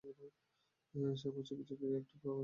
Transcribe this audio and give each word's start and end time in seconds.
শ্যামা 1.15 1.41
চুপি 1.47 1.63
চুপি 1.67 1.73
বললে, 1.81 1.97
একটু 1.97 2.15
বসবে 2.15 2.29
না? 2.29 2.39